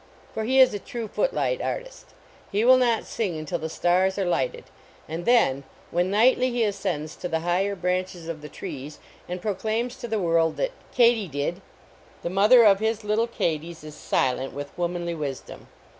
[0.33, 2.15] For he is a true foot light artist;
[2.51, 4.63] he will not sing until the stars are lighted.
[5.07, 8.97] And then, when nightly he ascends to the higher branches of the trees
[9.29, 11.61] and proclaims to the world that "Katy did,"
[12.23, 15.67] the mother of his little katies is silent with womanly wis dom.